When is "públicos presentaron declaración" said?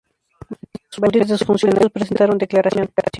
1.91-2.91